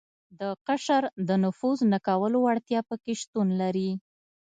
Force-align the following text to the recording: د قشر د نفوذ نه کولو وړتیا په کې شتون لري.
د 0.39 0.41
قشر 0.67 1.03
د 1.27 1.29
نفوذ 1.43 1.79
نه 1.91 1.99
کولو 2.07 2.37
وړتیا 2.41 2.79
په 2.89 2.95
کې 3.03 3.13
شتون 3.21 3.47
لري. 3.61 3.89